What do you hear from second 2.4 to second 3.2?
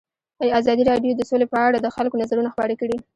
خپاره کړي.